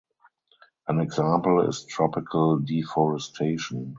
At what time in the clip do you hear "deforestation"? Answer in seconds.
2.57-3.89